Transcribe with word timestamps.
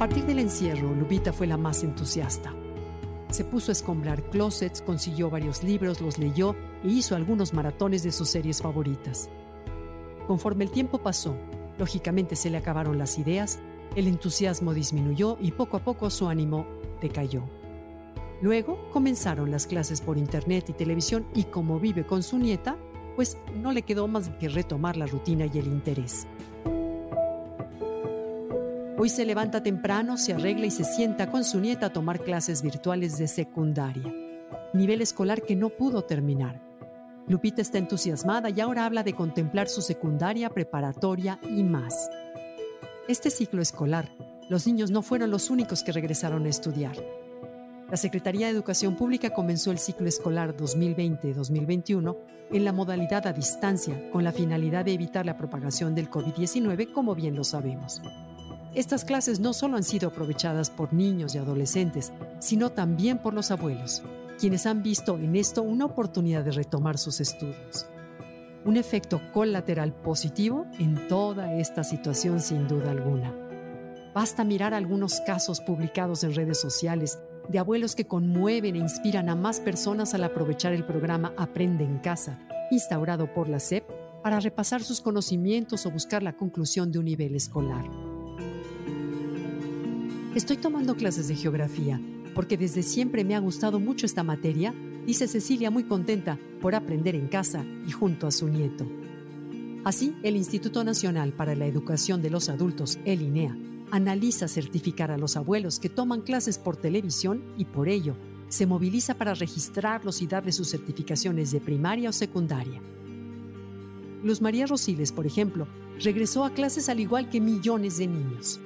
Partir 0.00 0.24
del 0.24 0.38
encierro, 0.38 0.94
Lupita 0.94 1.30
fue 1.30 1.46
la 1.46 1.58
más 1.58 1.84
entusiasta. 1.84 2.54
Se 3.28 3.44
puso 3.44 3.70
a 3.70 3.72
escombrar 3.72 4.22
closets, 4.30 4.80
consiguió 4.80 5.28
varios 5.28 5.62
libros, 5.62 6.00
los 6.00 6.16
leyó 6.16 6.56
e 6.82 6.88
hizo 6.88 7.14
algunos 7.14 7.52
maratones 7.52 8.02
de 8.02 8.10
sus 8.10 8.30
series 8.30 8.62
favoritas. 8.62 9.28
Conforme 10.26 10.64
el 10.64 10.70
tiempo 10.70 11.02
pasó, 11.02 11.36
lógicamente 11.78 12.34
se 12.34 12.48
le 12.48 12.56
acabaron 12.56 12.96
las 12.96 13.18
ideas, 13.18 13.58
el 13.94 14.08
entusiasmo 14.08 14.72
disminuyó 14.72 15.36
y 15.38 15.50
poco 15.50 15.76
a 15.76 15.84
poco 15.84 16.08
su 16.08 16.28
ánimo 16.28 16.64
decayó. 17.02 17.42
Luego 18.40 18.88
comenzaron 18.92 19.50
las 19.50 19.66
clases 19.66 20.00
por 20.00 20.16
internet 20.16 20.70
y 20.70 20.72
televisión 20.72 21.26
y 21.34 21.44
como 21.44 21.78
vive 21.78 22.06
con 22.06 22.22
su 22.22 22.38
nieta, 22.38 22.78
pues 23.16 23.36
no 23.54 23.70
le 23.70 23.82
quedó 23.82 24.08
más 24.08 24.30
que 24.30 24.48
retomar 24.48 24.96
la 24.96 25.04
rutina 25.04 25.44
y 25.44 25.58
el 25.58 25.66
interés. 25.66 26.26
Hoy 29.02 29.08
se 29.08 29.24
levanta 29.24 29.62
temprano, 29.62 30.18
se 30.18 30.34
arregla 30.34 30.66
y 30.66 30.70
se 30.70 30.84
sienta 30.84 31.30
con 31.30 31.42
su 31.42 31.58
nieta 31.58 31.86
a 31.86 31.90
tomar 31.90 32.20
clases 32.20 32.60
virtuales 32.60 33.16
de 33.16 33.28
secundaria, 33.28 34.14
nivel 34.74 35.00
escolar 35.00 35.40
que 35.40 35.56
no 35.56 35.70
pudo 35.70 36.02
terminar. 36.02 36.60
Lupita 37.26 37.62
está 37.62 37.78
entusiasmada 37.78 38.50
y 38.50 38.60
ahora 38.60 38.84
habla 38.84 39.02
de 39.02 39.14
contemplar 39.14 39.70
su 39.70 39.80
secundaria, 39.80 40.50
preparatoria 40.50 41.40
y 41.48 41.62
más. 41.62 42.10
Este 43.08 43.30
ciclo 43.30 43.62
escolar, 43.62 44.10
los 44.50 44.66
niños 44.66 44.90
no 44.90 45.00
fueron 45.00 45.30
los 45.30 45.48
únicos 45.48 45.82
que 45.82 45.92
regresaron 45.92 46.44
a 46.44 46.50
estudiar. 46.50 46.96
La 47.90 47.96
Secretaría 47.96 48.48
de 48.48 48.52
Educación 48.52 48.96
Pública 48.96 49.30
comenzó 49.30 49.70
el 49.70 49.78
ciclo 49.78 50.08
escolar 50.08 50.54
2020-2021 50.58 52.18
en 52.52 52.64
la 52.66 52.72
modalidad 52.74 53.26
a 53.26 53.32
distancia 53.32 54.10
con 54.10 54.24
la 54.24 54.32
finalidad 54.32 54.84
de 54.84 54.92
evitar 54.92 55.24
la 55.24 55.38
propagación 55.38 55.94
del 55.94 56.10
COVID-19, 56.10 56.92
como 56.92 57.14
bien 57.14 57.34
lo 57.34 57.44
sabemos. 57.44 58.02
Estas 58.74 59.04
clases 59.04 59.40
no 59.40 59.52
solo 59.52 59.76
han 59.76 59.82
sido 59.82 60.08
aprovechadas 60.08 60.70
por 60.70 60.92
niños 60.92 61.34
y 61.34 61.38
adolescentes, 61.38 62.12
sino 62.38 62.70
también 62.70 63.18
por 63.18 63.34
los 63.34 63.50
abuelos, 63.50 64.02
quienes 64.38 64.64
han 64.64 64.84
visto 64.84 65.16
en 65.16 65.34
esto 65.34 65.62
una 65.62 65.86
oportunidad 65.86 66.44
de 66.44 66.52
retomar 66.52 66.96
sus 66.96 67.20
estudios. 67.20 67.86
Un 68.64 68.76
efecto 68.76 69.20
colateral 69.32 69.92
positivo 69.92 70.66
en 70.78 71.08
toda 71.08 71.54
esta 71.54 71.82
situación 71.82 72.40
sin 72.40 72.68
duda 72.68 72.92
alguna. 72.92 73.34
Basta 74.14 74.44
mirar 74.44 74.72
algunos 74.72 75.20
casos 75.20 75.60
publicados 75.60 76.22
en 76.22 76.34
redes 76.34 76.60
sociales 76.60 77.18
de 77.48 77.58
abuelos 77.58 77.96
que 77.96 78.06
conmueven 78.06 78.76
e 78.76 78.78
inspiran 78.78 79.28
a 79.28 79.34
más 79.34 79.58
personas 79.58 80.14
al 80.14 80.22
aprovechar 80.22 80.72
el 80.72 80.84
programa 80.84 81.32
Aprende 81.36 81.82
en 81.82 81.98
casa, 81.98 82.38
instaurado 82.70 83.32
por 83.34 83.48
la 83.48 83.58
SEP, 83.58 83.84
para 84.22 84.38
repasar 84.38 84.82
sus 84.82 85.00
conocimientos 85.00 85.86
o 85.86 85.90
buscar 85.90 86.22
la 86.22 86.36
conclusión 86.36 86.92
de 86.92 86.98
un 86.98 87.06
nivel 87.06 87.34
escolar. 87.34 87.84
Estoy 90.34 90.58
tomando 90.58 90.94
clases 90.94 91.26
de 91.26 91.34
geografía 91.34 92.00
porque 92.36 92.56
desde 92.56 92.84
siempre 92.84 93.24
me 93.24 93.34
ha 93.34 93.40
gustado 93.40 93.80
mucho 93.80 94.06
esta 94.06 94.22
materia, 94.22 94.72
dice 95.04 95.26
Cecilia 95.26 95.72
muy 95.72 95.82
contenta 95.82 96.38
por 96.60 96.76
aprender 96.76 97.16
en 97.16 97.26
casa 97.26 97.64
y 97.84 97.90
junto 97.90 98.28
a 98.28 98.30
su 98.30 98.46
nieto. 98.46 98.86
Así, 99.82 100.14
el 100.22 100.36
Instituto 100.36 100.84
Nacional 100.84 101.32
para 101.32 101.56
la 101.56 101.66
Educación 101.66 102.22
de 102.22 102.30
los 102.30 102.48
Adultos, 102.48 103.00
el 103.04 103.22
INEA, 103.22 103.56
analiza 103.90 104.46
certificar 104.46 105.10
a 105.10 105.18
los 105.18 105.36
abuelos 105.36 105.80
que 105.80 105.88
toman 105.88 106.20
clases 106.20 106.58
por 106.58 106.76
televisión 106.76 107.42
y 107.58 107.64
por 107.64 107.88
ello 107.88 108.14
se 108.48 108.66
moviliza 108.66 109.14
para 109.14 109.34
registrarlos 109.34 110.22
y 110.22 110.28
darles 110.28 110.54
sus 110.54 110.68
certificaciones 110.68 111.50
de 111.50 111.60
primaria 111.60 112.08
o 112.08 112.12
secundaria. 112.12 112.80
Luz 114.22 114.40
María 114.40 114.66
Rosiles, 114.66 115.10
por 115.10 115.26
ejemplo, 115.26 115.66
regresó 115.98 116.44
a 116.44 116.54
clases 116.54 116.88
al 116.88 117.00
igual 117.00 117.30
que 117.30 117.40
millones 117.40 117.98
de 117.98 118.06
niños. 118.06 118.60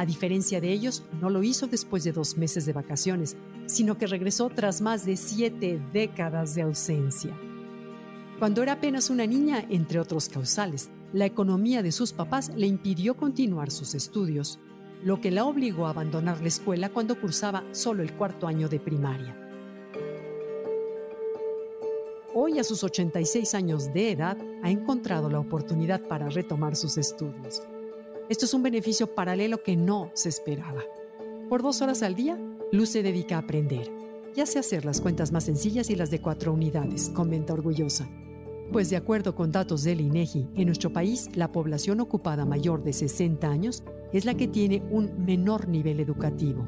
A 0.00 0.06
diferencia 0.06 0.62
de 0.62 0.72
ellos, 0.72 1.02
no 1.20 1.28
lo 1.28 1.42
hizo 1.42 1.66
después 1.66 2.04
de 2.04 2.12
dos 2.12 2.38
meses 2.38 2.64
de 2.64 2.72
vacaciones, 2.72 3.36
sino 3.66 3.98
que 3.98 4.06
regresó 4.06 4.48
tras 4.48 4.80
más 4.80 5.04
de 5.04 5.18
siete 5.18 5.78
décadas 5.92 6.54
de 6.54 6.62
ausencia. 6.62 7.38
Cuando 8.38 8.62
era 8.62 8.72
apenas 8.72 9.10
una 9.10 9.26
niña, 9.26 9.62
entre 9.68 10.00
otros 10.00 10.30
causales, 10.30 10.88
la 11.12 11.26
economía 11.26 11.82
de 11.82 11.92
sus 11.92 12.14
papás 12.14 12.50
le 12.56 12.66
impidió 12.66 13.14
continuar 13.14 13.70
sus 13.70 13.94
estudios, 13.94 14.58
lo 15.04 15.20
que 15.20 15.30
la 15.30 15.44
obligó 15.44 15.86
a 15.86 15.90
abandonar 15.90 16.40
la 16.40 16.48
escuela 16.48 16.88
cuando 16.88 17.20
cursaba 17.20 17.62
solo 17.72 18.02
el 18.02 18.14
cuarto 18.14 18.46
año 18.46 18.70
de 18.70 18.80
primaria. 18.80 19.36
Hoy, 22.34 22.58
a 22.58 22.64
sus 22.64 22.82
86 22.82 23.54
años 23.54 23.92
de 23.92 24.12
edad, 24.12 24.38
ha 24.62 24.70
encontrado 24.70 25.28
la 25.28 25.40
oportunidad 25.40 26.00
para 26.08 26.30
retomar 26.30 26.74
sus 26.74 26.96
estudios. 26.96 27.60
Esto 28.30 28.44
es 28.44 28.54
un 28.54 28.62
beneficio 28.62 29.12
paralelo 29.12 29.64
que 29.64 29.76
no 29.76 30.12
se 30.14 30.28
esperaba. 30.28 30.84
Por 31.48 31.64
dos 31.64 31.82
horas 31.82 32.04
al 32.04 32.14
día, 32.14 32.38
Luz 32.70 32.90
se 32.90 33.02
dedica 33.02 33.34
a 33.34 33.40
aprender, 33.40 33.90
ya 34.36 34.46
sé 34.46 34.60
hacer 34.60 34.84
las 34.84 35.00
cuentas 35.00 35.32
más 35.32 35.42
sencillas 35.42 35.90
y 35.90 35.96
las 35.96 36.12
de 36.12 36.20
cuatro 36.20 36.52
unidades, 36.52 37.10
comenta 37.10 37.54
orgullosa. 37.54 38.08
Pues 38.70 38.88
de 38.88 38.96
acuerdo 38.96 39.34
con 39.34 39.50
datos 39.50 39.82
del 39.82 40.00
INEGI, 40.00 40.46
en 40.54 40.66
nuestro 40.66 40.92
país 40.92 41.28
la 41.34 41.50
población 41.50 41.98
ocupada 41.98 42.44
mayor 42.44 42.84
de 42.84 42.92
60 42.92 43.50
años 43.50 43.82
es 44.12 44.24
la 44.24 44.34
que 44.34 44.46
tiene 44.46 44.80
un 44.92 45.24
menor 45.24 45.66
nivel 45.66 45.98
educativo. 45.98 46.64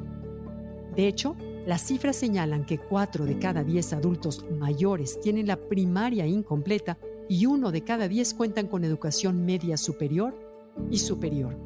De 0.97 1.07
hecho, 1.07 1.37
las 1.65 1.81
cifras 1.81 2.17
señalan 2.17 2.65
que 2.65 2.77
4 2.77 3.23
de 3.23 3.39
cada 3.39 3.63
10 3.63 3.93
adultos 3.93 4.45
mayores 4.51 5.17
tienen 5.21 5.47
la 5.47 5.55
primaria 5.55 6.27
incompleta 6.27 6.97
y 7.29 7.45
uno 7.45 7.71
de 7.71 7.85
cada 7.85 8.09
10 8.09 8.33
cuentan 8.33 8.67
con 8.67 8.83
educación 8.83 9.45
media 9.45 9.77
superior 9.77 10.51
y 10.89 10.97
superior. 10.99 11.57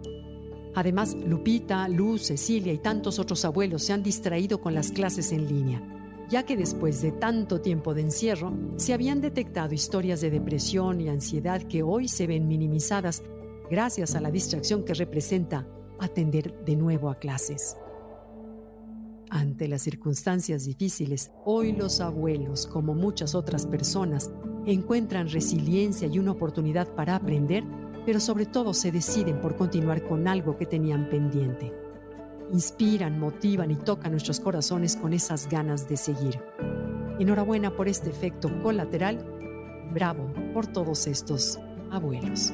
Además, 0.75 1.15
Lupita, 1.15 1.87
Luz, 1.87 2.27
Cecilia 2.27 2.71
y 2.71 2.77
tantos 2.77 3.17
otros 3.17 3.43
abuelos 3.45 3.83
se 3.83 3.93
han 3.93 4.03
distraído 4.03 4.61
con 4.61 4.75
las 4.75 4.91
clases 4.91 5.31
en 5.31 5.47
línea, 5.47 5.81
ya 6.29 6.43
que 6.43 6.55
después 6.55 7.01
de 7.01 7.11
tanto 7.11 7.61
tiempo 7.61 7.93
de 7.93 8.01
encierro 8.01 8.53
se 8.75 8.93
habían 8.93 9.19
detectado 9.19 9.73
historias 9.73 10.21
de 10.21 10.29
depresión 10.29 11.01
y 11.01 11.09
ansiedad 11.09 11.63
que 11.63 11.81
hoy 11.81 12.07
se 12.07 12.27
ven 12.27 12.47
minimizadas 12.47 13.23
gracias 13.71 14.13
a 14.15 14.21
la 14.21 14.29
distracción 14.29 14.83
que 14.83 14.93
representa 14.93 15.67
atender 15.99 16.63
de 16.63 16.75
nuevo 16.75 17.09
a 17.09 17.15
clases. 17.15 17.75
Ante 19.29 19.67
las 19.67 19.81
circunstancias 19.81 20.65
difíciles, 20.65 21.31
hoy 21.43 21.73
los 21.73 21.99
abuelos, 21.99 22.65
como 22.65 22.93
muchas 22.93 23.35
otras 23.35 23.65
personas, 23.65 24.31
encuentran 24.65 25.29
resiliencia 25.29 26.07
y 26.07 26.19
una 26.19 26.31
oportunidad 26.31 26.87
para 26.95 27.15
aprender 27.15 27.63
pero 28.07 28.21
sobre 28.21 28.45
todo 28.45 28.73
se 28.73 28.89
deciden 28.89 29.41
por 29.41 29.57
continuar 29.57 30.01
con 30.01 30.29
algo 30.29 30.55
que 30.55 30.65
tenían 30.65 31.09
pendiente. 31.09 31.73
Inspiran, 32.53 33.19
motivan 33.19 33.69
y 33.69 33.75
tocan 33.75 34.11
nuestros 34.11 34.39
corazones 34.39 34.95
con 34.95 35.11
esas 35.11 35.49
ganas 35.49 35.89
de 35.89 35.97
seguir. 35.97 36.39
Enhorabuena 37.19 37.75
por 37.75 37.89
este 37.89 38.09
efecto 38.09 38.49
colateral. 38.63 39.17
Bravo 39.93 40.31
por 40.53 40.67
todos 40.67 41.05
estos 41.05 41.59
abuelos. 41.91 42.53